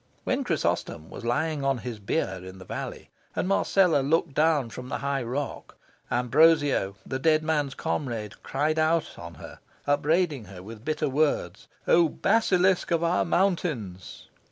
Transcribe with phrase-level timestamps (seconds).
[0.23, 4.89] When Chrysostom was lying on his bier in the valley, and Marcella looked down from
[4.89, 5.77] the high rock,
[6.09, 12.09] Ambrosio, the dead man's comrade, cried out on her, upbraiding her with bitter words "Oh
[12.09, 14.25] basilisk of our mountains!"